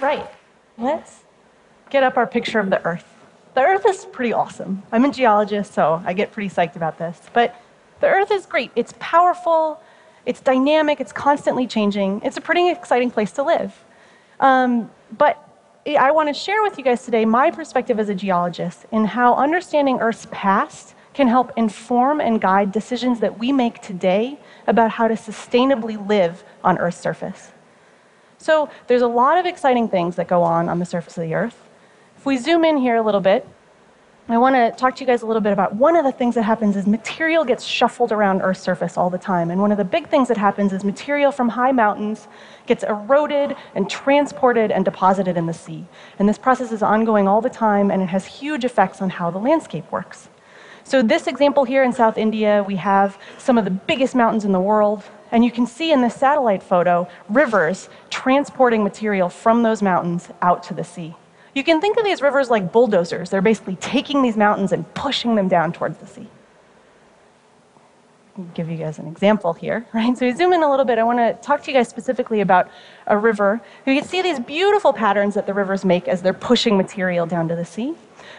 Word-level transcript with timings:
Right, 0.00 0.30
let's 0.76 1.24
get 1.90 2.04
up 2.04 2.16
our 2.16 2.26
picture 2.26 2.60
of 2.60 2.70
the 2.70 2.80
Earth. 2.84 3.04
The 3.54 3.62
Earth 3.62 3.84
is 3.84 4.04
pretty 4.04 4.32
awesome. 4.32 4.84
I'm 4.92 5.04
a 5.04 5.10
geologist, 5.10 5.74
so 5.74 6.00
I 6.06 6.12
get 6.12 6.30
pretty 6.30 6.48
psyched 6.48 6.76
about 6.76 6.98
this. 6.98 7.20
But 7.32 7.60
the 7.98 8.06
Earth 8.06 8.30
is 8.30 8.46
great. 8.46 8.70
It's 8.76 8.94
powerful, 9.00 9.80
it's 10.24 10.40
dynamic, 10.40 11.00
it's 11.00 11.10
constantly 11.10 11.66
changing. 11.66 12.20
It's 12.24 12.36
a 12.36 12.40
pretty 12.40 12.70
exciting 12.70 13.10
place 13.10 13.32
to 13.32 13.42
live. 13.42 13.74
Um, 14.38 14.88
but 15.16 15.44
I 15.84 16.12
want 16.12 16.28
to 16.28 16.34
share 16.34 16.62
with 16.62 16.78
you 16.78 16.84
guys 16.84 17.04
today 17.04 17.24
my 17.24 17.50
perspective 17.50 17.98
as 17.98 18.08
a 18.08 18.14
geologist 18.14 18.86
in 18.92 19.04
how 19.04 19.34
understanding 19.34 19.98
Earth's 19.98 20.28
past 20.30 20.94
can 21.12 21.26
help 21.26 21.50
inform 21.56 22.20
and 22.20 22.40
guide 22.40 22.70
decisions 22.70 23.18
that 23.18 23.40
we 23.40 23.50
make 23.50 23.82
today 23.82 24.38
about 24.68 24.92
how 24.92 25.08
to 25.08 25.14
sustainably 25.14 26.08
live 26.08 26.44
on 26.62 26.78
Earth's 26.78 27.00
surface. 27.00 27.50
So, 28.38 28.70
there's 28.86 29.02
a 29.02 29.08
lot 29.08 29.38
of 29.38 29.46
exciting 29.46 29.88
things 29.88 30.16
that 30.16 30.28
go 30.28 30.42
on 30.42 30.68
on 30.68 30.78
the 30.78 30.84
surface 30.84 31.18
of 31.18 31.24
the 31.24 31.34
Earth. 31.34 31.68
If 32.16 32.24
we 32.24 32.36
zoom 32.36 32.64
in 32.64 32.78
here 32.78 32.96
a 32.96 33.02
little 33.02 33.20
bit, 33.20 33.46
I 34.30 34.36
want 34.36 34.56
to 34.56 34.78
talk 34.78 34.94
to 34.96 35.00
you 35.00 35.06
guys 35.06 35.22
a 35.22 35.26
little 35.26 35.40
bit 35.40 35.54
about 35.54 35.76
one 35.76 35.96
of 35.96 36.04
the 36.04 36.12
things 36.12 36.34
that 36.34 36.42
happens 36.42 36.76
is 36.76 36.86
material 36.86 37.46
gets 37.46 37.64
shuffled 37.64 38.12
around 38.12 38.42
Earth's 38.42 38.60
surface 38.60 38.98
all 38.98 39.08
the 39.08 39.16
time. 39.16 39.50
And 39.50 39.58
one 39.58 39.72
of 39.72 39.78
the 39.78 39.86
big 39.86 40.08
things 40.08 40.28
that 40.28 40.36
happens 40.36 40.74
is 40.74 40.84
material 40.84 41.32
from 41.32 41.48
high 41.48 41.72
mountains 41.72 42.28
gets 42.66 42.84
eroded 42.84 43.56
and 43.74 43.88
transported 43.88 44.70
and 44.70 44.84
deposited 44.84 45.38
in 45.38 45.46
the 45.46 45.54
sea. 45.54 45.86
And 46.18 46.28
this 46.28 46.36
process 46.36 46.72
is 46.72 46.82
ongoing 46.82 47.26
all 47.26 47.40
the 47.40 47.48
time, 47.48 47.90
and 47.90 48.02
it 48.02 48.10
has 48.10 48.26
huge 48.26 48.66
effects 48.66 49.00
on 49.00 49.08
how 49.08 49.30
the 49.30 49.38
landscape 49.38 49.90
works. 49.90 50.28
So, 50.84 51.00
this 51.00 51.26
example 51.26 51.64
here 51.64 51.82
in 51.82 51.94
South 51.94 52.18
India, 52.18 52.62
we 52.66 52.76
have 52.76 53.18
some 53.38 53.56
of 53.56 53.64
the 53.64 53.70
biggest 53.70 54.14
mountains 54.14 54.44
in 54.44 54.52
the 54.52 54.60
world. 54.60 55.04
And 55.30 55.44
you 55.44 55.50
can 55.50 55.66
see 55.66 55.92
in 55.92 56.00
this 56.00 56.14
satellite 56.14 56.62
photo 56.62 57.08
rivers 57.28 57.88
transporting 58.10 58.82
material 58.82 59.28
from 59.28 59.62
those 59.62 59.82
mountains 59.82 60.28
out 60.42 60.62
to 60.64 60.74
the 60.74 60.84
sea. 60.84 61.14
You 61.54 61.64
can 61.64 61.80
think 61.80 61.96
of 61.98 62.04
these 62.04 62.22
rivers 62.22 62.50
like 62.50 62.72
bulldozers. 62.72 63.30
They're 63.30 63.42
basically 63.42 63.76
taking 63.76 64.22
these 64.22 64.36
mountains 64.36 64.72
and 64.72 64.92
pushing 64.94 65.34
them 65.34 65.48
down 65.48 65.72
towards 65.72 65.98
the 65.98 66.06
sea. 66.06 66.28
I'll 68.38 68.44
give 68.54 68.70
you 68.70 68.76
guys 68.76 69.00
an 69.00 69.08
example 69.08 69.52
here, 69.52 69.84
right? 69.94 70.16
So 70.16 70.26
we 70.26 70.32
zoom 70.32 70.52
in 70.52 70.62
a 70.62 70.70
little 70.70 70.84
bit. 70.84 70.98
I 70.98 71.02
want 71.02 71.18
to 71.18 71.34
talk 71.44 71.62
to 71.64 71.70
you 71.70 71.76
guys 71.76 71.88
specifically 71.88 72.40
about 72.40 72.70
a 73.06 73.18
river. 73.18 73.60
You 73.86 73.94
can 73.94 74.08
see 74.08 74.22
these 74.22 74.38
beautiful 74.38 74.92
patterns 74.92 75.34
that 75.34 75.46
the 75.46 75.54
rivers 75.54 75.84
make 75.84 76.06
as 76.06 76.22
they're 76.22 76.32
pushing 76.32 76.76
material 76.76 77.26
down 77.26 77.48
to 77.48 77.56
the 77.56 77.64
sea. 77.64 77.94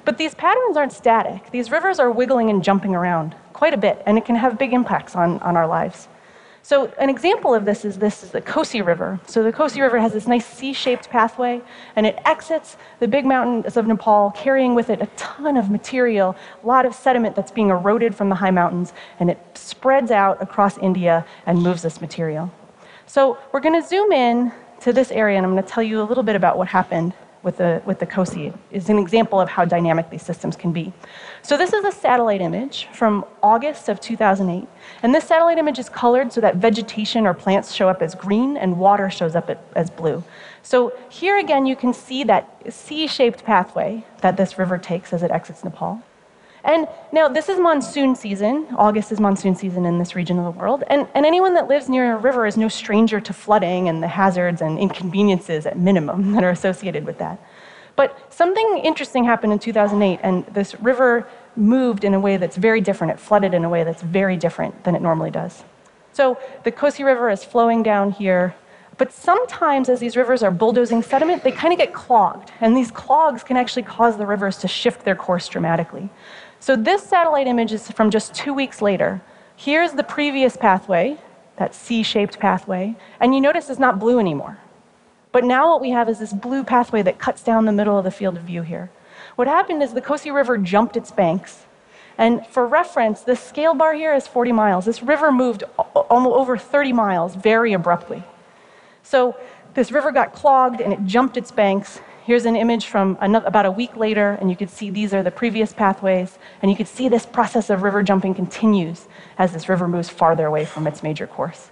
But 0.05 0.17
these 0.17 0.33
patterns 0.33 0.77
aren't 0.77 0.93
static. 0.93 1.51
These 1.51 1.71
rivers 1.71 1.99
are 1.99 2.11
wiggling 2.11 2.49
and 2.49 2.63
jumping 2.63 2.95
around 2.95 3.35
quite 3.51 3.73
a 3.73 3.77
bit, 3.77 4.01
and 4.05 4.17
it 4.17 4.23
can 4.23 4.35
have 4.35 4.57
big 4.57 4.71
impacts 4.71 5.15
on, 5.15 5.39
on 5.39 5.57
our 5.57 5.67
lives. 5.67 6.07
So 6.61 6.91
an 6.99 7.09
example 7.09 7.55
of 7.55 7.65
this 7.65 7.83
is 7.85 7.97
this 7.97 8.23
is 8.23 8.31
the 8.31 8.41
Kosi 8.41 8.85
River. 8.85 9.19
So 9.25 9.43
the 9.43 9.51
Kosi 9.51 9.81
River 9.81 9.99
has 9.99 10.13
this 10.13 10.27
nice 10.27 10.45
C-shaped 10.45 11.09
pathway, 11.09 11.61
and 11.95 12.05
it 12.05 12.19
exits 12.25 12.77
the 12.99 13.07
big 13.07 13.25
mountains 13.25 13.77
of 13.77 13.87
Nepal, 13.87 14.31
carrying 14.31 14.75
with 14.75 14.89
it 14.89 15.01
a 15.01 15.07
ton 15.15 15.57
of 15.57 15.69
material, 15.69 16.35
a 16.63 16.67
lot 16.67 16.85
of 16.85 16.93
sediment 16.93 17.35
that's 17.35 17.51
being 17.51 17.69
eroded 17.69 18.13
from 18.13 18.29
the 18.29 18.35
high 18.35 18.51
mountains, 18.51 18.93
and 19.19 19.29
it 19.31 19.39
spreads 19.55 20.11
out 20.11 20.41
across 20.41 20.77
India 20.77 21.25
and 21.45 21.61
moves 21.61 21.81
this 21.81 22.01
material. 22.01 22.51
So 23.07 23.37
we're 23.51 23.61
going 23.61 23.81
to 23.81 23.87
zoom 23.87 24.11
in 24.11 24.51
to 24.81 24.93
this 24.93 25.11
area, 25.11 25.37
and 25.37 25.45
I'm 25.45 25.53
going 25.53 25.63
to 25.63 25.69
tell 25.69 25.83
you 25.83 26.01
a 26.01 26.03
little 26.03 26.23
bit 26.23 26.35
about 26.35 26.57
what 26.57 26.67
happened 26.67 27.13
with 27.43 27.57
the, 27.57 27.81
with 27.85 27.99
the 27.99 28.05
Kosi 28.05 28.53
is 28.71 28.89
an 28.89 28.99
example 28.99 29.39
of 29.39 29.49
how 29.49 29.65
dynamic 29.65 30.09
these 30.09 30.21
systems 30.21 30.55
can 30.55 30.71
be. 30.71 30.91
So 31.41 31.57
this 31.57 31.73
is 31.73 31.85
a 31.85 31.91
satellite 31.91 32.41
image 32.41 32.87
from 32.93 33.25
August 33.41 33.87
of 33.87 34.01
2008. 34.01 34.67
And 35.03 35.15
this 35.15 35.25
satellite 35.25 35.57
image 35.57 35.79
is 35.79 35.89
colored 35.89 36.33
so 36.33 36.41
that 36.41 36.57
vegetation 36.57 37.25
or 37.25 37.33
plants 37.33 37.73
show 37.73 37.87
up 37.87 38.01
as 38.01 38.13
green 38.13 38.57
and 38.57 38.77
water 38.77 39.09
shows 39.09 39.35
up 39.35 39.49
as 39.75 39.89
blue. 39.89 40.23
So 40.63 40.93
here 41.09 41.37
again, 41.37 41.65
you 41.65 41.75
can 41.75 41.93
see 41.93 42.23
that 42.25 42.61
C-shaped 42.69 43.45
pathway 43.45 44.03
that 44.21 44.35
this 44.35 44.57
river 44.57 44.77
takes 44.77 45.13
as 45.13 45.23
it 45.23 45.31
exits 45.31 45.63
Nepal. 45.63 46.01
And 46.63 46.87
now, 47.11 47.27
this 47.27 47.47
is 47.47 47.59
monsoon 47.59 48.15
season. 48.15 48.67
August 48.77 49.11
is 49.11 49.19
monsoon 49.19 49.55
season 49.55 49.85
in 49.85 49.97
this 49.97 50.15
region 50.15 50.37
of 50.39 50.53
the 50.53 50.59
world. 50.59 50.83
And, 50.87 51.07
and 51.15 51.25
anyone 51.25 51.53
that 51.53 51.67
lives 51.67 51.87
near 51.87 52.15
a 52.15 52.17
river 52.17 52.45
is 52.45 52.57
no 52.57 52.67
stranger 52.67 53.19
to 53.21 53.33
flooding 53.33 53.87
and 53.87 54.03
the 54.03 54.07
hazards 54.07 54.61
and 54.61 54.77
inconveniences 54.77 55.65
at 55.65 55.77
minimum 55.77 56.31
that 56.33 56.43
are 56.43 56.49
associated 56.49 57.05
with 57.05 57.17
that. 57.19 57.39
But 57.95 58.17
something 58.33 58.81
interesting 58.83 59.25
happened 59.25 59.53
in 59.53 59.59
2008, 59.59 60.19
and 60.23 60.45
this 60.47 60.79
river 60.79 61.27
moved 61.55 62.03
in 62.03 62.13
a 62.13 62.19
way 62.19 62.37
that's 62.37 62.55
very 62.55 62.79
different. 62.79 63.11
It 63.11 63.19
flooded 63.19 63.53
in 63.53 63.65
a 63.65 63.69
way 63.69 63.83
that's 63.83 64.01
very 64.01 64.37
different 64.37 64.83
than 64.83 64.95
it 64.95 65.01
normally 65.01 65.31
does. 65.31 65.63
So 66.13 66.37
the 66.63 66.71
Kosi 66.71 67.03
River 67.03 67.29
is 67.29 67.43
flowing 67.43 67.83
down 67.83 68.11
here. 68.11 68.55
But 68.97 69.13
sometimes, 69.13 69.87
as 69.87 70.01
these 70.01 70.17
rivers 70.17 70.43
are 70.43 70.51
bulldozing 70.51 71.01
sediment, 71.01 71.43
they 71.43 71.51
kind 71.51 71.71
of 71.71 71.79
get 71.79 71.93
clogged. 71.93 72.51
And 72.59 72.75
these 72.75 72.91
clogs 72.91 73.43
can 73.43 73.55
actually 73.55 73.83
cause 73.83 74.17
the 74.17 74.25
rivers 74.25 74.57
to 74.57 74.67
shift 74.67 75.05
their 75.05 75.15
course 75.15 75.47
dramatically. 75.47 76.09
So 76.59 76.75
this 76.75 77.03
satellite 77.03 77.47
image 77.47 77.71
is 77.71 77.89
from 77.91 78.11
just 78.11 78.33
two 78.33 78.53
weeks 78.53 78.81
later. 78.81 79.21
Here's 79.55 79.93
the 79.93 80.03
previous 80.03 80.57
pathway, 80.57 81.17
that 81.57 81.73
C-shaped 81.73 82.39
pathway, 82.39 82.95
and 83.19 83.33
you 83.33 83.41
notice 83.41 83.69
it's 83.69 83.79
not 83.79 83.99
blue 83.99 84.19
anymore. 84.19 84.57
But 85.31 85.43
now 85.43 85.69
what 85.69 85.81
we 85.81 85.91
have 85.91 86.09
is 86.09 86.19
this 86.19 86.33
blue 86.33 86.63
pathway 86.63 87.01
that 87.03 87.19
cuts 87.19 87.43
down 87.43 87.65
the 87.65 87.71
middle 87.71 87.97
of 87.97 88.03
the 88.03 88.11
field 88.11 88.37
of 88.37 88.43
view 88.43 88.61
here. 88.61 88.89
What 89.35 89.47
happened 89.47 89.83
is 89.83 89.93
the 89.93 90.01
Kosi 90.01 90.33
River 90.33 90.57
jumped 90.57 90.97
its 90.97 91.11
banks. 91.11 91.65
And 92.17 92.45
for 92.47 92.67
reference, 92.67 93.21
this 93.21 93.41
scale 93.41 93.73
bar 93.73 93.93
here 93.93 94.13
is 94.13 94.27
40 94.27 94.51
miles. 94.51 94.85
This 94.85 95.01
river 95.01 95.31
moved 95.31 95.63
almost 95.77 96.35
over 96.35 96.57
30 96.57 96.91
miles 96.91 97.35
very 97.35 97.71
abruptly. 97.71 98.23
So 99.03 99.37
this 99.75 99.91
river 99.91 100.11
got 100.11 100.33
clogged 100.33 100.81
and 100.81 100.91
it 100.91 101.05
jumped 101.05 101.37
its 101.37 101.51
banks 101.51 102.01
Here's 102.29 102.45
an 102.45 102.55
image 102.55 102.85
from 102.85 103.17
another, 103.21 103.47
about 103.47 103.65
a 103.65 103.71
week 103.71 103.97
later, 103.97 104.37
and 104.39 104.51
you 104.51 104.55
can 104.55 104.67
see 104.67 104.91
these 104.91 105.15
are 105.15 105.23
the 105.23 105.31
previous 105.31 105.73
pathways. 105.73 106.37
And 106.61 106.69
you 106.69 106.77
can 106.77 106.85
see 106.85 107.09
this 107.09 107.25
process 107.25 107.71
of 107.71 107.81
river 107.81 108.03
jumping 108.03 108.35
continues 108.35 109.07
as 109.39 109.51
this 109.51 109.67
river 109.67 109.87
moves 109.87 110.09
farther 110.09 110.45
away 110.45 110.63
from 110.65 110.85
its 110.85 111.01
major 111.01 111.25
course. 111.25 111.71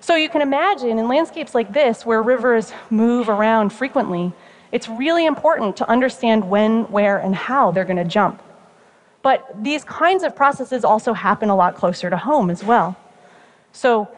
So 0.00 0.16
you 0.16 0.28
can 0.28 0.42
imagine 0.42 0.98
in 0.98 1.06
landscapes 1.06 1.54
like 1.54 1.72
this, 1.72 2.04
where 2.04 2.20
rivers 2.20 2.72
move 2.90 3.28
around 3.28 3.72
frequently, 3.72 4.32
it's 4.72 4.88
really 4.88 5.24
important 5.24 5.76
to 5.76 5.88
understand 5.88 6.50
when, 6.50 6.90
where, 6.90 7.18
and 7.18 7.36
how 7.36 7.70
they're 7.70 7.84
going 7.84 7.96
to 7.96 8.02
jump. 8.02 8.42
But 9.22 9.62
these 9.62 9.84
kinds 9.84 10.24
of 10.24 10.34
processes 10.34 10.84
also 10.84 11.12
happen 11.12 11.48
a 11.48 11.54
lot 11.54 11.76
closer 11.76 12.10
to 12.10 12.16
home 12.16 12.50
as 12.50 12.64
well. 12.64 12.96
So 13.70 14.08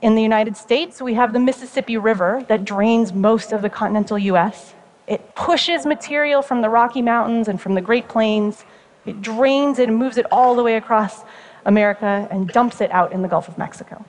in 0.00 0.14
the 0.14 0.22
United 0.22 0.56
States, 0.56 1.02
we 1.02 1.12
have 1.12 1.34
the 1.34 1.38
Mississippi 1.38 1.98
River 1.98 2.46
that 2.48 2.64
drains 2.64 3.12
most 3.12 3.52
of 3.52 3.60
the 3.60 3.68
continental 3.68 4.16
US. 4.16 4.72
It 5.08 5.34
pushes 5.34 5.86
material 5.86 6.42
from 6.42 6.60
the 6.60 6.68
Rocky 6.68 7.00
Mountains 7.00 7.48
and 7.48 7.58
from 7.60 7.74
the 7.74 7.80
Great 7.80 8.08
Plains. 8.08 8.64
It 9.06 9.22
drains 9.22 9.78
it 9.78 9.88
and 9.88 9.96
moves 9.96 10.18
it 10.18 10.26
all 10.30 10.54
the 10.54 10.62
way 10.62 10.76
across 10.76 11.24
America 11.64 12.28
and 12.30 12.46
dumps 12.46 12.82
it 12.82 12.90
out 12.90 13.12
in 13.12 13.22
the 13.22 13.28
Gulf 13.28 13.48
of 13.48 13.56
Mexico. 13.56 14.04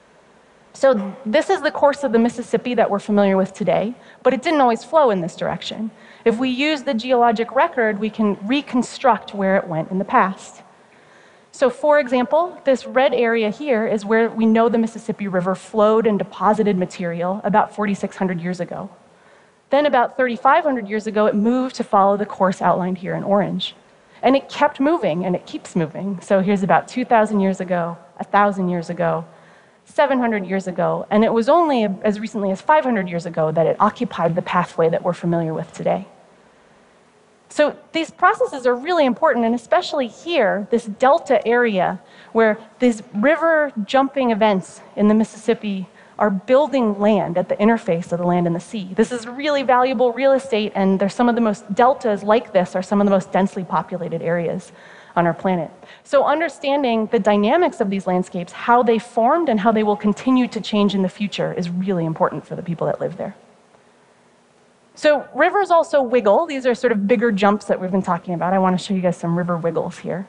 So, 0.74 1.16
this 1.26 1.50
is 1.50 1.62
the 1.62 1.72
course 1.72 2.04
of 2.04 2.12
the 2.12 2.20
Mississippi 2.20 2.74
that 2.76 2.90
we're 2.90 3.00
familiar 3.00 3.38
with 3.38 3.54
today, 3.54 3.96
but 4.24 4.34
it 4.34 4.42
didn't 4.42 4.62
always 4.62 4.84
flow 4.84 5.10
in 5.10 5.22
this 5.22 5.36
direction. 5.36 5.90
If 6.26 6.38
we 6.38 6.50
use 6.50 6.84
the 6.84 6.94
geologic 6.94 7.54
record, 7.54 8.00
we 8.00 8.10
can 8.10 8.38
reconstruct 8.46 9.34
where 9.34 9.58
it 9.58 9.68
went 9.68 9.92
in 9.92 10.00
the 10.00 10.06
past. 10.06 10.62
So, 11.52 11.70
for 11.70 12.00
example, 12.00 12.62
this 12.66 12.86
red 12.86 13.14
area 13.14 13.50
here 13.50 13.88
is 13.88 14.06
where 14.06 14.30
we 14.30 14.46
know 14.46 14.70
the 14.70 14.78
Mississippi 14.78 15.28
River 15.28 15.56
flowed 15.56 16.06
and 16.06 16.20
deposited 16.20 16.78
material 16.78 17.42
about 17.44 17.74
4,600 17.76 18.40
years 18.40 18.60
ago. 18.60 18.90
Then, 19.70 19.86
about 19.86 20.18
3,500 20.18 20.88
years 20.88 21.08
ago, 21.08 21.28
it 21.28 21.36
moved 21.36 21.76
to 21.76 21.84
follow 21.84 22.18
the 22.18 22.26
course 22.26 22.62
outlined 22.62 23.00
here 23.00 23.14
in 23.14 23.24
orange. 23.24 23.76
And 24.22 24.36
it 24.36 24.50
kept 24.50 24.80
moving, 24.80 25.26
and 25.26 25.36
it 25.36 25.46
keeps 25.46 25.76
moving. 25.76 26.20
So 26.22 26.42
here's 26.42 26.64
about 26.64 26.88
2,000 26.88 27.40
years 27.40 27.60
ago, 27.60 27.98
1,000 28.18 28.70
years 28.70 28.90
ago, 28.90 29.26
700 29.86 30.46
years 30.46 30.68
ago, 30.68 31.08
and 31.10 31.24
it 31.24 31.34
was 31.34 31.50
only 31.50 31.86
as 32.04 32.20
recently 32.20 32.52
as 32.52 32.62
500 32.62 33.10
years 33.10 33.26
ago 33.26 33.52
that 33.52 33.66
it 33.66 33.76
occupied 33.80 34.36
the 34.36 34.42
pathway 34.42 34.88
that 34.90 35.04
we're 35.04 35.14
familiar 35.14 35.54
with 35.54 35.74
today. 35.74 36.08
So 37.50 37.76
these 37.92 38.12
processes 38.12 38.68
are 38.68 38.76
really 38.76 39.06
important, 39.06 39.46
and 39.46 39.56
especially 39.56 40.08
here, 40.08 40.68
this 40.70 40.86
delta 40.86 41.46
area 41.48 42.00
where 42.32 42.60
these 42.78 43.02
river 43.16 43.74
jumping 43.84 44.30
events 44.30 44.82
in 44.96 45.08
the 45.08 45.16
Mississippi 45.16 45.90
are 46.20 46.30
building 46.30 47.00
land 47.00 47.38
at 47.38 47.48
the 47.48 47.56
interface 47.56 48.12
of 48.12 48.20
the 48.20 48.26
land 48.26 48.46
and 48.46 48.56
the 48.56 48.60
sea. 48.60 48.94
This 48.94 49.12
is 49.12 49.26
really 49.26 49.64
valuable 49.64 50.12
real 50.12 50.34
estate, 50.34 50.74
and 50.76 51.00
there's 51.00 51.16
some 51.16 51.30
of 51.30 51.36
the 51.36 51.42
most 51.42 51.74
deltas 51.74 52.24
like 52.24 52.52
this 52.52 52.76
are 52.76 52.84
some 52.84 53.00
of 53.00 53.06
the 53.06 53.12
most 53.12 53.32
densely 53.32 53.64
populated 53.64 54.22
areas 54.22 54.74
on 55.16 55.26
our 55.26 55.34
planet. 55.34 55.72
So, 56.04 56.26
understanding 56.26 57.08
the 57.08 57.20
dynamics 57.20 57.80
of 57.80 57.90
these 57.90 58.06
landscapes, 58.06 58.52
how 58.52 58.84
they 58.84 59.00
formed, 59.00 59.48
and 59.48 59.60
how 59.62 59.72
they 59.72 59.84
will 59.84 59.96
continue 59.96 60.48
to 60.50 60.60
change 60.60 60.94
in 60.94 61.02
the 61.02 61.10
future 61.10 61.54
is 61.54 61.70
really 61.70 62.06
important 62.06 62.46
for 62.46 62.56
the 62.56 62.62
people 62.62 62.86
that 62.88 63.00
live 63.00 63.18
there. 63.18 63.36
So, 64.96 65.26
rivers 65.34 65.72
also 65.72 66.02
wiggle. 66.02 66.46
These 66.46 66.66
are 66.66 66.76
sort 66.76 66.92
of 66.92 67.08
bigger 67.08 67.32
jumps 67.32 67.66
that 67.66 67.80
we've 67.80 67.92
been 67.92 68.02
talking 68.02 68.34
about. 68.34 68.54
I 68.54 68.60
want 68.60 68.78
to 68.78 68.86
show 68.86 68.94
you 68.94 69.02
guys 69.02 69.16
some 69.16 69.38
river 69.38 69.58
wiggles 69.58 69.98
here. 69.98 70.28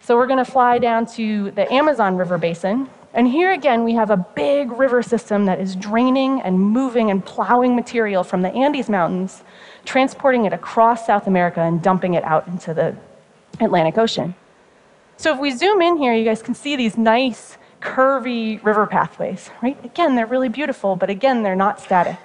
So, 0.00 0.16
we're 0.16 0.26
going 0.26 0.44
to 0.44 0.50
fly 0.50 0.78
down 0.78 1.06
to 1.14 1.52
the 1.52 1.72
Amazon 1.72 2.16
River 2.16 2.38
Basin, 2.38 2.90
And 3.18 3.26
here 3.26 3.50
again, 3.50 3.82
we 3.82 3.94
have 3.94 4.12
a 4.12 4.16
big 4.16 4.70
river 4.70 5.02
system 5.02 5.46
that 5.46 5.58
is 5.58 5.74
draining 5.74 6.40
and 6.42 6.56
moving 6.56 7.10
and 7.10 7.24
plowing 7.24 7.74
material 7.74 8.22
from 8.22 8.42
the 8.42 8.50
Andes 8.50 8.88
Mountains, 8.88 9.42
transporting 9.84 10.44
it 10.44 10.52
across 10.52 11.04
South 11.04 11.26
America 11.26 11.60
and 11.60 11.82
dumping 11.82 12.14
it 12.14 12.22
out 12.22 12.46
into 12.46 12.72
the 12.72 12.96
Atlantic 13.58 13.98
Ocean. 13.98 14.36
So 15.16 15.34
if 15.34 15.40
we 15.40 15.50
zoom 15.50 15.82
in 15.82 15.96
here, 15.96 16.14
you 16.14 16.24
guys 16.24 16.42
can 16.42 16.54
see 16.54 16.76
these 16.76 16.96
nice 16.96 17.58
curvy 17.82 18.62
river 18.64 18.86
pathways, 18.86 19.50
right? 19.64 19.84
Again, 19.84 20.14
they're 20.14 20.24
really 20.24 20.48
beautiful, 20.48 20.94
but 20.94 21.10
again, 21.10 21.42
they're 21.42 21.56
not 21.56 21.80
static. 21.80 22.20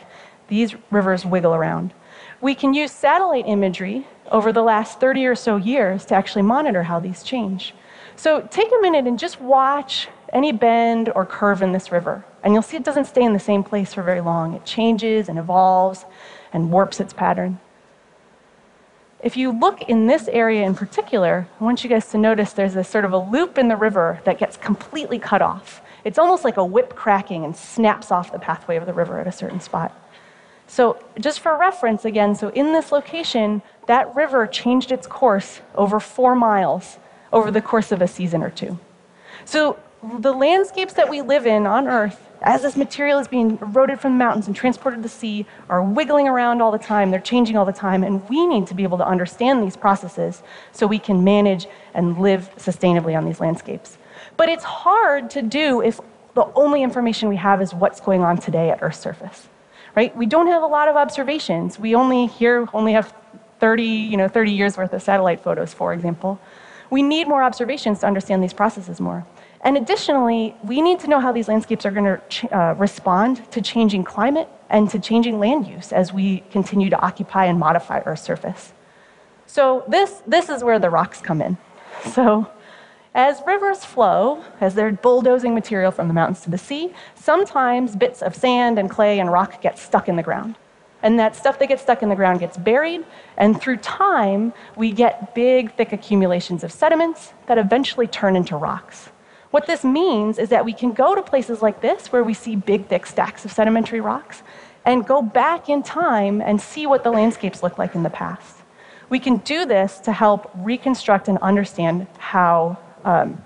These 0.48 0.76
rivers 0.92 1.26
wiggle 1.26 1.56
around. 1.56 1.92
We 2.40 2.54
can 2.54 2.76
use 2.76 2.92
satellite 2.92 3.48
imagery 3.48 4.06
over 4.30 4.54
the 4.54 4.62
last 4.62 5.00
30 5.00 5.26
or 5.26 5.34
so 5.34 5.56
years 5.56 6.06
to 6.06 6.14
actually 6.14 6.44
monitor 6.44 6.84
how 6.84 7.00
these 7.00 7.24
change. 7.24 7.74
So 8.16 8.48
take 8.52 8.68
a 8.68 8.82
minute 8.82 9.08
and 9.08 9.18
just 9.18 9.42
watch 9.42 10.08
any 10.34 10.52
bend 10.52 11.12
or 11.16 11.26
curve 11.26 11.62
in 11.62 11.72
this 11.72 11.92
river. 11.92 12.26
And 12.44 12.54
you'll 12.54 12.64
see 12.64 12.78
it 12.78 12.84
doesn't 12.84 13.06
stay 13.06 13.24
in 13.24 13.34
the 13.34 13.40
same 13.40 13.64
place 13.64 13.94
for 13.94 14.04
very 14.04 14.22
long. 14.22 14.54
It 14.54 14.66
changes 14.66 15.30
and 15.30 15.40
evolves 15.40 16.06
and 16.52 16.72
warps 16.72 17.00
its 17.00 17.14
pattern. 17.14 17.60
If 19.22 19.38
you 19.38 19.58
look 19.58 19.84
in 19.84 20.08
this 20.08 20.28
area 20.28 20.66
in 20.66 20.76
particular, 20.76 21.48
I 21.60 21.64
want 21.64 21.84
you 21.84 21.90
guys 21.90 22.10
to 22.12 22.18
notice 22.18 22.52
there's 22.52 22.76
a 22.76 22.84
sort 22.84 23.06
of 23.06 23.14
a 23.14 23.18
loop 23.18 23.58
in 23.58 23.70
the 23.70 23.78
river 23.78 24.20
that 24.26 24.38
gets 24.38 24.58
completely 24.58 25.18
cut 25.18 25.42
off. 25.42 25.82
It's 26.04 26.18
almost 26.18 26.44
like 26.44 26.58
a 26.58 26.66
whip 26.66 26.94
cracking 26.96 27.46
and 27.46 27.56
snaps 27.56 28.12
off 28.12 28.34
the 28.34 28.40
pathway 28.40 28.76
of 28.76 28.86
the 28.86 28.92
river 28.94 29.20
at 29.20 29.28
a 29.28 29.32
certain 29.32 29.62
spot. 29.62 29.98
So, 30.68 30.98
just 31.20 31.40
for 31.40 31.58
reference 31.58 32.04
again, 32.04 32.36
so 32.36 32.50
in 32.50 32.74
this 32.74 32.92
location, 32.92 33.62
that 33.88 34.14
river 34.16 34.48
changed 34.48 34.92
its 34.92 35.08
course 35.08 35.62
over 35.76 36.00
four 36.00 36.36
miles 36.36 36.98
over 37.32 37.52
the 37.52 37.62
course 37.62 37.92
of 37.92 38.02
a 38.02 38.08
season 38.08 38.44
or 38.44 38.50
two. 38.50 38.78
So, 39.46 39.78
the 40.04 40.34
landscapes 40.34 40.94
that 40.94 41.10
we 41.10 41.22
live 41.22 41.46
in 41.46 41.66
on 41.66 41.88
Earth, 41.88 42.30
as 42.42 42.62
this 42.62 42.76
material 42.76 43.20
is 43.20 43.28
being 43.28 43.58
eroded 43.62 44.02
from 44.02 44.14
the 44.14 44.18
mountains 44.18 44.48
and 44.48 44.56
transported 44.56 45.00
to 45.00 45.04
the 45.04 45.10
sea, 45.10 45.46
are 45.70 45.82
wiggling 45.82 46.28
around 46.28 46.62
all 46.62 46.72
the 46.72 46.78
time. 46.78 47.10
They're 47.10 47.22
changing 47.22 47.56
all 47.56 47.64
the 47.64 47.72
time. 47.72 48.04
And 48.04 48.28
we 48.28 48.46
need 48.46 48.68
to 48.68 48.74
be 48.74 48.84
able 48.84 48.98
to 48.98 49.08
understand 49.08 49.64
these 49.64 49.78
processes 49.78 50.44
so 50.74 50.86
we 50.86 51.00
can 51.00 51.24
manage 51.24 51.68
and 51.94 52.18
live 52.20 52.50
sustainably 52.58 53.18
on 53.18 53.26
these 53.26 53.40
landscapes. 53.40 53.98
But 54.36 54.50
it's 54.50 54.66
hard 54.66 55.30
to 55.32 55.42
do 55.42 55.82
if 55.82 56.02
the 56.34 56.52
only 56.56 56.84
information 56.84 57.30
we 57.30 57.38
have 57.38 57.62
is 57.62 57.74
what's 57.74 58.02
going 58.02 58.24
on 58.24 58.38
today 58.38 58.72
at 58.72 58.80
Earth's 58.82 59.00
surface. 59.00 59.48
Right? 59.96 60.16
We 60.18 60.26
don't 60.26 60.48
have 60.48 60.64
a 60.64 60.68
lot 60.68 60.90
of 60.90 60.98
observations. 60.98 61.80
We 61.80 61.96
only 61.96 62.26
here 62.26 62.68
only 62.74 62.94
have 62.94 63.14
30, 63.60 63.84
you 63.84 64.18
know, 64.18 64.28
30 64.28 64.52
years 64.52 64.76
worth 64.76 64.92
of 64.92 65.02
satellite 65.02 65.42
photos, 65.42 65.74
for 65.74 65.94
example. 65.94 66.42
We 66.90 67.04
need 67.04 67.28
more 67.28 67.42
observations 67.42 68.00
to 68.00 68.08
understand 68.08 68.44
these 68.44 68.54
processes 68.54 69.00
more. 69.00 69.26
And 69.64 69.78
additionally, 69.78 70.56
we 70.64 70.82
need 70.82 71.00
to 71.00 71.08
know 71.08 71.22
how 71.22 71.32
these 71.32 71.48
landscapes 71.48 71.86
are 71.86 71.92
going 71.92 72.20
to 72.20 72.58
uh, 72.58 72.74
respond 72.74 73.50
to 73.52 73.62
changing 73.62 74.04
climate 74.04 74.50
and 74.70 74.90
to 74.90 75.00
changing 75.00 75.40
land 75.40 75.68
use 75.68 75.94
as 75.94 76.12
we 76.12 76.40
continue 76.52 76.90
to 76.90 77.00
occupy 77.00 77.46
and 77.46 77.58
modify 77.58 78.02
Earth's 78.06 78.24
surface. 78.24 78.74
So, 79.46 79.86
this, 79.88 80.22
this 80.28 80.50
is 80.50 80.64
where 80.64 80.80
the 80.80 80.90
rocks 80.90 81.22
come 81.22 81.42
in. 81.42 81.58
So, 82.12 82.50
as 83.16 83.42
rivers 83.46 83.86
flow, 83.86 84.44
as 84.60 84.74
they're 84.76 84.92
bulldozing 84.92 85.54
material 85.54 85.92
from 85.92 86.08
the 86.08 86.14
mountains 86.14 86.42
to 86.42 86.50
the 86.50 86.58
sea, 86.58 86.94
sometimes 87.16 87.96
bits 87.96 88.22
of 88.22 88.36
sand 88.36 88.80
and 88.80 88.90
clay 88.90 89.20
and 89.20 89.32
rock 89.32 89.62
get 89.62 89.78
stuck 89.78 90.10
in 90.10 90.16
the 90.16 90.24
ground. 90.24 90.56
And 91.04 91.20
that 91.20 91.36
stuff 91.36 91.60
that 91.60 91.68
gets 91.68 91.84
stuck 91.84 92.02
in 92.02 92.10
the 92.10 92.16
ground 92.16 92.40
gets 92.40 92.58
buried, 92.58 93.06
and 93.38 93.60
through 93.60 93.78
time, 93.78 94.54
we 94.76 94.92
get 94.92 95.36
big, 95.36 95.76
thick 95.76 95.94
accumulations 95.94 96.64
of 96.64 96.72
sediments 96.72 97.34
that 97.46 97.58
eventually 97.58 98.08
turn 98.08 98.36
into 98.36 98.58
rocks. 98.58 99.10
What 99.54 99.68
this 99.68 99.84
means 99.84 100.40
is 100.40 100.50
that 100.50 100.66
we 100.66 100.74
can 100.74 100.94
go 100.94 101.14
to 101.14 101.22
places 101.22 101.62
like 101.62 101.80
this 101.80 102.12
where 102.12 102.24
we 102.24 102.34
see 102.34 102.56
big, 102.56 102.88
thick 102.88 103.06
stacks 103.06 103.46
of 103.46 103.52
sedimentary 103.52 104.02
rocks 104.02 104.42
and 104.84 105.06
go 105.06 105.22
back 105.22 105.70
in 105.70 105.84
time 105.84 106.42
and 106.42 106.60
see 106.60 106.88
what 106.88 107.04
the 107.04 107.12
landscapes 107.12 107.62
look 107.62 107.78
like 107.78 107.94
in 107.94 108.02
the 108.02 108.10
past. 108.10 108.64
We 109.10 109.20
can 109.20 109.38
do 109.38 109.68
this 109.68 110.00
to 110.00 110.12
help 110.12 110.50
reconstruct 110.56 111.28
and 111.28 111.38
understand 111.38 112.08
how, 112.18 112.80
um, 113.06 113.44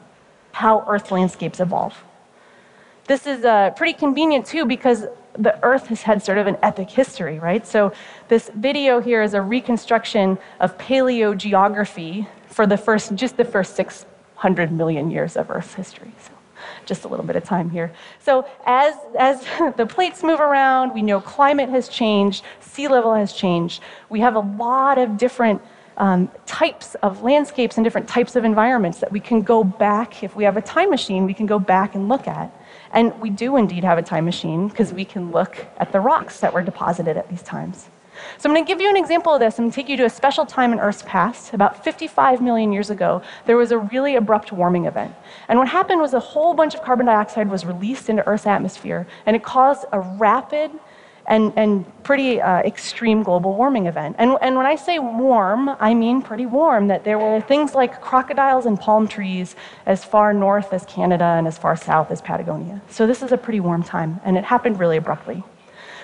how 0.54 0.86
Earth 0.88 1.12
landscapes 1.12 1.60
evolve. 1.60 2.02
This 3.08 3.28
is 3.28 3.44
uh, 3.44 3.72
pretty 3.72 3.92
convenient 3.92 4.46
too 4.46 4.66
because 4.66 5.08
the 5.38 5.62
Earth 5.62 5.88
has 5.88 6.04
had 6.04 6.24
sort 6.24 6.38
of 6.38 6.48
an 6.48 6.56
epic 6.64 6.90
history, 6.90 7.38
right? 7.38 7.68
So, 7.68 7.92
this 8.30 8.50
video 8.56 9.02
here 9.02 9.24
is 9.24 9.34
a 9.34 9.42
reconstruction 9.42 10.38
of 10.62 10.78
paleogeography 10.78 12.28
for 12.48 12.66
the 12.66 12.78
first, 12.78 13.14
just 13.16 13.36
the 13.36 13.44
first 13.44 13.76
six 13.76 14.06
100 14.38 14.72
million 14.72 15.10
years 15.10 15.36
of 15.36 15.50
Earth's 15.50 15.74
history. 15.74 16.12
So 16.20 16.32
just 16.86 17.06
a 17.06 17.08
little 17.08 17.26
bit 17.26 17.36
of 17.36 17.44
time 17.44 17.70
here. 17.70 17.92
So 18.20 18.48
as, 18.66 18.96
as 19.18 19.46
the 19.78 19.86
plates 19.86 20.24
move 20.24 20.40
around, 20.40 20.94
we 20.94 21.02
know 21.02 21.20
climate 21.20 21.70
has 21.70 21.90
changed, 21.90 22.44
sea 22.60 22.88
level 22.88 23.14
has 23.14 23.34
changed. 23.34 23.82
We 24.10 24.20
have 24.20 24.36
a 24.36 24.40
lot 24.40 24.98
of 24.98 25.18
different 25.18 25.62
um, 25.98 26.30
types 26.46 26.96
of 27.02 27.24
landscapes 27.24 27.78
and 27.78 27.84
different 27.84 28.08
types 28.08 28.36
of 28.36 28.46
environments 28.46 29.00
that 29.00 29.12
we 29.12 29.20
can 29.20 29.42
go 29.42 29.64
back. 29.64 30.24
If 30.24 30.36
we 30.36 30.44
have 30.44 30.56
a 30.56 30.62
time 30.62 30.92
machine, 30.92 31.26
we 31.26 31.34
can 31.34 31.48
go 31.48 31.58
back 31.58 31.96
and 31.96 32.08
look 32.08 32.28
at. 32.28 32.56
And 32.92 33.20
we 33.20 33.32
do 33.32 33.58
indeed 33.58 33.84
have 33.84 33.98
a 33.98 34.04
time 34.04 34.26
machine 34.26 34.68
because 34.68 34.94
we 34.94 35.04
can 35.04 35.32
look 35.32 35.66
at 35.78 35.92
the 35.92 36.00
rocks 36.00 36.40
that 36.42 36.54
were 36.54 36.62
deposited 36.62 37.18
at 37.18 37.28
these 37.30 37.42
times. 37.42 37.90
So 38.38 38.50
I'm 38.50 38.56
going 38.56 38.66
to 38.66 38.68
give 38.68 38.82
you 38.82 38.90
an 38.90 38.98
example 38.98 39.34
of 39.34 39.40
this. 39.40 39.58
I'm 39.58 39.66
going 39.66 39.72
to 39.72 39.76
take 39.76 39.90
you 39.90 39.98
to 39.98 40.06
a 40.06 40.10
special 40.10 40.46
time 40.46 40.74
in 40.74 40.80
Earth's 40.80 41.04
past. 41.04 41.54
About 41.54 41.84
55 41.84 42.42
million 42.42 42.72
years 42.72 42.90
ago, 42.90 43.22
there 43.46 43.58
was 43.58 43.72
a 43.72 43.78
really 43.78 44.16
abrupt 44.16 44.52
warming 44.52 44.86
event. 44.86 45.14
And 45.48 45.60
what 45.60 45.68
happened 45.68 46.02
was 46.02 46.14
a 46.14 46.20
whole 46.20 46.54
bunch 46.54 46.76
of 46.76 46.82
carbon 46.84 47.06
dioxide 47.06 47.50
was 47.50 47.66
released 47.66 48.10
into 48.10 48.28
Earth's 48.28 48.48
atmosphere, 48.48 49.08
and 49.26 49.36
it 49.36 49.44
caused 49.44 49.86
a 49.92 50.00
rapid 50.00 50.72
and, 51.28 51.52
and 51.58 52.04
pretty 52.04 52.42
uh, 52.42 52.60
extreme 52.60 53.22
global 53.22 53.54
warming 53.54 53.88
event. 53.88 54.16
And, 54.18 54.38
and 54.42 54.56
when 54.56 54.66
I 54.66 54.76
say 54.76 54.98
warm, 54.98 55.70
I 55.80 55.94
mean 55.94 56.22
pretty 56.22 56.46
warm, 56.46 56.88
that 56.88 57.04
there 57.04 57.20
were 57.20 57.42
things 57.42 57.76
like 57.76 58.02
crocodiles 58.02 58.66
and 58.66 58.80
palm 58.80 59.08
trees 59.08 59.56
as 59.86 60.04
far 60.04 60.34
north 60.34 60.74
as 60.74 60.86
Canada 60.86 61.26
and 61.26 61.46
as 61.46 61.58
far 61.58 61.76
south 61.76 62.12
as 62.12 62.22
Patagonia. 62.22 62.82
So 62.90 63.06
this 63.06 63.22
is 63.22 63.32
a 63.32 63.38
pretty 63.38 63.60
warm 63.60 63.84
time, 63.84 64.22
and 64.24 64.38
it 64.38 64.46
happened 64.46 64.80
really 64.80 64.98
abruptly. 64.98 65.44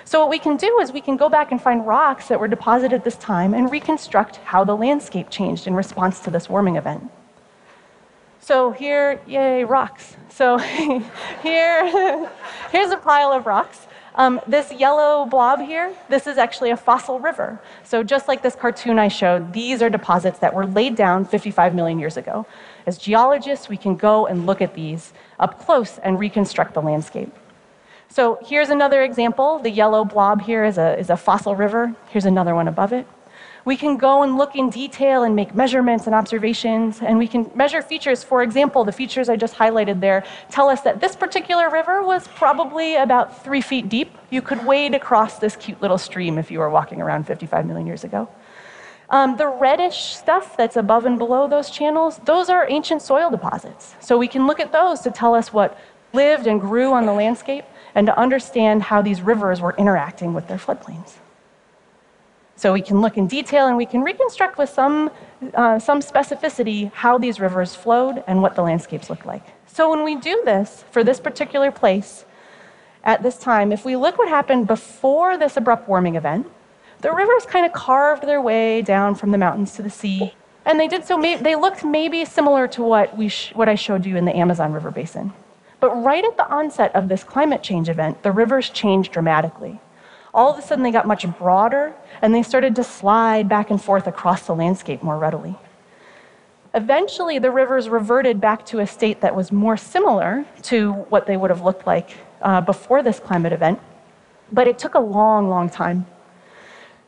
So, 0.05 0.19
what 0.19 0.29
we 0.29 0.39
can 0.39 0.57
do 0.57 0.79
is 0.79 0.91
we 0.91 1.01
can 1.01 1.17
go 1.17 1.29
back 1.29 1.51
and 1.51 1.61
find 1.61 1.87
rocks 1.87 2.27
that 2.27 2.39
were 2.39 2.47
deposited 2.47 3.03
this 3.03 3.15
time 3.15 3.53
and 3.53 3.71
reconstruct 3.71 4.37
how 4.37 4.63
the 4.63 4.75
landscape 4.75 5.29
changed 5.29 5.65
in 5.67 5.75
response 5.75 6.19
to 6.21 6.31
this 6.31 6.49
warming 6.49 6.75
event. 6.75 7.09
So, 8.39 8.71
here, 8.71 9.21
yay, 9.25 9.63
rocks. 9.63 10.17
So, 10.29 10.57
here, 11.41 12.29
here's 12.71 12.91
a 12.91 12.97
pile 12.97 13.31
of 13.31 13.45
rocks. 13.45 13.87
Um, 14.15 14.39
this 14.45 14.71
yellow 14.71 15.25
blob 15.25 15.59
here, 15.59 15.95
this 16.07 16.27
is 16.27 16.37
actually 16.37 16.69
a 16.69 16.77
fossil 16.77 17.19
river. 17.19 17.59
So, 17.83 18.03
just 18.03 18.27
like 18.27 18.43
this 18.43 18.55
cartoon 18.55 18.99
I 18.99 19.07
showed, 19.07 19.53
these 19.53 19.81
are 19.81 19.89
deposits 19.89 20.39
that 20.39 20.53
were 20.53 20.67
laid 20.67 20.95
down 20.95 21.25
55 21.25 21.73
million 21.73 21.97
years 21.99 22.17
ago. 22.17 22.45
As 22.85 22.97
geologists, 22.97 23.69
we 23.69 23.77
can 23.77 23.95
go 23.95 24.27
and 24.27 24.45
look 24.45 24.61
at 24.61 24.73
these 24.73 25.13
up 25.39 25.59
close 25.65 25.97
and 25.99 26.19
reconstruct 26.19 26.73
the 26.73 26.81
landscape. 26.81 27.33
So 28.09 28.39
here's 28.43 28.69
another 28.69 29.03
example. 29.03 29.59
The 29.59 29.69
yellow 29.69 30.05
blob 30.05 30.41
here 30.41 30.63
is 30.63 30.77
a, 30.77 30.97
is 30.99 31.09
a 31.09 31.17
fossil 31.17 31.55
river. 31.55 31.95
Here's 32.09 32.25
another 32.25 32.53
one 32.53 32.67
above 32.67 32.93
it. 32.93 33.07
We 33.65 33.77
can 33.77 33.95
go 33.95 34.23
and 34.23 34.37
look 34.37 34.55
in 34.55 34.69
detail 34.69 35.23
and 35.23 35.37
make 35.37 35.55
measurements 35.55 36.05
and 36.05 36.13
observations, 36.13 37.01
and 37.01 37.17
we 37.17 37.27
can 37.27 37.49
measure 37.55 37.81
features. 37.81 38.21
For 38.21 38.43
example, 38.43 38.83
the 38.83 38.91
features 38.91 39.29
I 39.29 39.37
just 39.37 39.55
highlighted 39.55 40.01
there 40.01 40.25
tell 40.51 40.69
us 40.69 40.81
that 40.81 40.99
this 40.99 41.15
particular 41.15 41.69
river 41.69 42.03
was 42.03 42.27
probably 42.27 42.97
about 42.97 43.41
three 43.41 43.61
feet 43.61 43.87
deep. 43.87 44.11
You 44.29 44.41
could 44.41 44.65
wade 44.65 44.93
across 44.93 45.39
this 45.39 45.55
cute 45.55 45.81
little 45.81 45.97
stream 45.97 46.37
if 46.37 46.51
you 46.51 46.59
were 46.59 46.69
walking 46.69 47.01
around 47.01 47.25
55 47.25 47.65
million 47.65 47.87
years 47.87 48.03
ago. 48.03 48.27
Um, 49.09 49.37
the 49.37 49.47
reddish 49.47 50.15
stuff 50.15 50.57
that's 50.57 50.75
above 50.75 51.05
and 51.05 51.17
below 51.17 51.47
those 51.47 51.69
channels, 51.69 52.19
those 52.25 52.49
are 52.49 52.69
ancient 52.69 53.01
soil 53.01 53.29
deposits. 53.29 53.95
So 54.01 54.17
we 54.17 54.27
can 54.27 54.45
look 54.45 54.59
at 54.59 54.73
those 54.73 54.99
to 55.01 55.11
tell 55.11 55.35
us 55.35 55.53
what 55.53 55.79
lived 56.13 56.47
and 56.47 56.59
grew 56.59 56.91
on 56.91 57.05
the 57.05 57.13
landscape 57.13 57.63
and 57.95 58.07
to 58.07 58.17
understand 58.17 58.83
how 58.83 59.01
these 59.01 59.21
rivers 59.21 59.61
were 59.61 59.75
interacting 59.77 60.33
with 60.33 60.47
their 60.47 60.57
floodplains. 60.57 61.13
So 62.55 62.73
we 62.73 62.81
can 62.81 63.01
look 63.01 63.17
in 63.17 63.27
detail 63.27 63.67
and 63.67 63.77
we 63.77 63.85
can 63.85 64.01
reconstruct 64.01 64.57
with 64.57 64.69
some, 64.69 65.11
uh, 65.53 65.79
some 65.79 66.01
specificity 66.01 66.91
how 66.93 67.17
these 67.17 67.39
rivers 67.39 67.75
flowed 67.75 68.23
and 68.27 68.41
what 68.41 68.55
the 68.55 68.61
landscapes 68.61 69.09
looked 69.09 69.25
like. 69.25 69.45
So 69.65 69.89
when 69.89 70.03
we 70.03 70.15
do 70.15 70.41
this 70.45 70.83
for 70.91 71.03
this 71.03 71.19
particular 71.19 71.71
place 71.71 72.25
at 73.03 73.23
this 73.23 73.37
time, 73.37 73.71
if 73.71 73.83
we 73.85 73.95
look 73.95 74.17
what 74.17 74.29
happened 74.29 74.67
before 74.67 75.37
this 75.37 75.57
abrupt 75.57 75.89
warming 75.89 76.15
event, 76.15 76.47
the 77.01 77.11
rivers 77.11 77.45
kind 77.45 77.65
of 77.65 77.73
carved 77.73 78.23
their 78.23 78.39
way 78.39 78.81
down 78.81 79.15
from 79.15 79.31
the 79.31 79.37
mountains 79.37 79.73
to 79.75 79.81
the 79.81 79.89
sea. 79.89 80.33
And 80.65 80.79
they 80.79 80.87
did 80.87 81.03
so, 81.05 81.19
they 81.21 81.55
looked 81.55 81.83
maybe 81.83 82.23
similar 82.23 82.67
to 82.69 82.83
what, 82.83 83.17
we 83.17 83.29
what 83.53 83.67
I 83.67 83.75
showed 83.75 84.05
you 84.05 84.15
in 84.15 84.23
the 84.25 84.35
Amazon 84.35 84.71
River 84.71 84.91
Basin. 84.91 85.33
But 85.83 86.01
right 86.01 86.23
at 86.23 86.37
the 86.37 86.49
onset 86.49 86.95
of 86.95 87.09
this 87.09 87.25
climate 87.25 87.61
change 87.61 87.89
event, 87.89 88.23
the 88.23 88.31
rivers 88.31 88.69
changed 88.69 89.11
dramatically. 89.11 89.81
All 90.33 90.49
of 90.49 90.57
a 90.57 90.61
sudden, 90.61 90.81
they 90.81 90.91
got 90.91 91.05
much 91.05 91.27
broader 91.37 91.93
and 92.21 92.33
they 92.33 92.41
started 92.41 92.73
to 92.77 92.85
slide 92.85 93.49
back 93.49 93.69
and 93.69 93.81
forth 93.81 94.07
across 94.07 94.45
the 94.45 94.55
landscape 94.55 95.03
more 95.03 95.17
readily. 95.17 95.57
Eventually, 96.73 97.37
the 97.37 97.51
rivers 97.51 97.89
reverted 97.89 98.39
back 98.39 98.65
to 98.67 98.79
a 98.79 98.87
state 98.87 99.19
that 99.19 99.35
was 99.35 99.51
more 99.51 99.75
similar 99.75 100.45
to 100.61 100.93
what 101.09 101.27
they 101.27 101.35
would 101.35 101.49
have 101.49 101.63
looked 101.63 101.85
like 101.85 102.11
uh, 102.41 102.61
before 102.61 103.03
this 103.03 103.19
climate 103.19 103.51
event, 103.51 103.81
but 104.53 104.69
it 104.69 104.79
took 104.79 104.95
a 104.95 105.01
long, 105.01 105.49
long 105.49 105.69
time. 105.69 106.05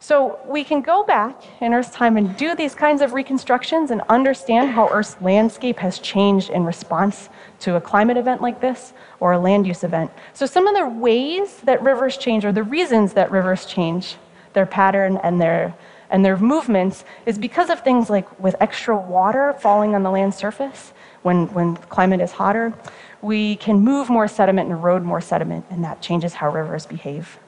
So 0.05 0.37
we 0.45 0.63
can 0.63 0.81
go 0.81 1.03
back 1.03 1.41
in 1.61 1.73
Earth's 1.73 1.89
time 1.89 2.15
and 2.15 2.37
do 2.37 2.53
these 2.53 2.75
kinds 2.75 3.01
of 3.01 3.13
reconstructions 3.13 3.89
and 3.89 4.01
understand 4.01 4.69
how 4.69 4.87
Earth's 4.89 5.19
landscape 5.19 5.79
has 5.79 5.97
changed 5.97 6.51
in 6.51 6.63
response 6.63 7.27
to 7.61 7.77
a 7.77 7.81
climate 7.81 8.15
event 8.15 8.39
like 8.39 8.61
this 8.61 8.93
or 9.19 9.33
a 9.33 9.39
land 9.39 9.65
use 9.65 9.83
event. 9.83 10.11
So 10.33 10.45
some 10.45 10.67
of 10.67 10.75
the 10.75 10.87
ways 10.87 11.59
that 11.61 11.81
rivers 11.81 12.17
change 12.17 12.45
or 12.45 12.51
the 12.51 12.61
reasons 12.61 13.13
that 13.13 13.31
rivers 13.31 13.65
change 13.65 14.17
their 14.53 14.67
pattern 14.67 15.17
and 15.23 15.41
their 15.41 15.73
and 16.11 16.23
their 16.23 16.37
movements 16.37 17.03
is 17.25 17.39
because 17.39 17.71
of 17.71 17.79
things 17.79 18.07
like 18.07 18.39
with 18.39 18.55
extra 18.59 18.95
water 18.95 19.53
falling 19.53 19.95
on 19.95 20.03
the 20.03 20.11
land 20.11 20.35
surface 20.35 20.93
when, 21.23 21.47
when 21.47 21.77
climate 21.77 22.21
is 22.21 22.31
hotter, 22.31 22.75
we 23.23 23.55
can 23.55 23.79
move 23.79 24.07
more 24.07 24.27
sediment 24.27 24.69
and 24.69 24.77
erode 24.77 25.01
more 25.01 25.19
sediment, 25.19 25.65
and 25.71 25.83
that 25.83 25.99
changes 25.99 26.35
how 26.35 26.51
rivers 26.51 26.85
behave. 26.85 27.39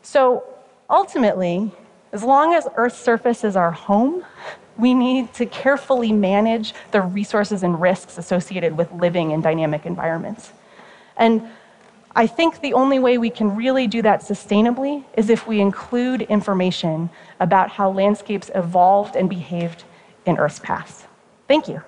So 0.00 0.42
ultimately, 0.90 1.72
as 2.12 2.22
long 2.22 2.54
as 2.54 2.66
Earth's 2.76 2.98
surface 2.98 3.44
is 3.44 3.56
our 3.56 3.70
home, 3.70 4.24
we 4.76 4.94
need 4.94 5.32
to 5.34 5.46
carefully 5.46 6.12
manage 6.12 6.74
the 6.90 7.00
resources 7.00 7.62
and 7.62 7.80
risks 7.80 8.18
associated 8.18 8.76
with 8.76 8.90
living 8.92 9.30
in 9.30 9.40
dynamic 9.40 9.86
environments. 9.86 10.52
And 11.16 11.42
I 12.16 12.26
think 12.26 12.60
the 12.60 12.72
only 12.72 12.98
way 12.98 13.18
we 13.18 13.30
can 13.30 13.54
really 13.54 13.86
do 13.86 14.02
that 14.02 14.22
sustainably 14.22 15.04
is 15.16 15.30
if 15.30 15.46
we 15.46 15.60
include 15.60 16.22
information 16.22 17.10
about 17.38 17.70
how 17.70 17.90
landscapes 17.90 18.50
evolved 18.54 19.14
and 19.14 19.28
behaved 19.28 19.84
in 20.26 20.38
Earth's 20.38 20.58
past. 20.58 21.06
Thank 21.46 21.68
you. 21.68 21.82